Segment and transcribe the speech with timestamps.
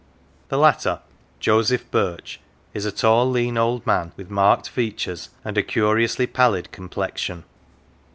[0.49, 0.99] The latter,
[1.39, 2.39] Joseph Birch,
[2.73, 7.43] is a tall lean old man with marked features and a curiously pallid complexion.